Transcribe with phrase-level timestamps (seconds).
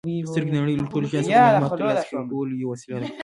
[0.29, 3.07] سترګې د نړۍ له ټولو شیانو څخه د معلوماتو ترلاسه کولو یوه وسیله ده.